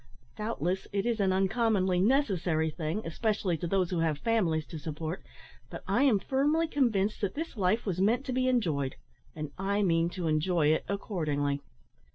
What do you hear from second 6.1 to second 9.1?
firmly convinced that this life was meant to be enjoyed,